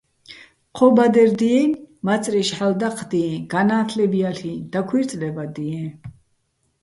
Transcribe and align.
ჴო 0.75 0.87
ბადერ 0.95 1.29
დიენი̆, 1.39 1.79
მაწრიშ 2.05 2.49
ჰ̦ალო̆ 2.57 2.77
დაჴდიეჼ, 2.79 3.33
განა́თლებ 3.51 4.13
ჲალ'იჼ, 4.19 4.53
დაქუ́ჲრწლებადიეჼ. 4.71 5.83